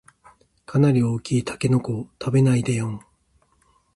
[0.65, 3.01] かなり大きいタケノコを食べないでよん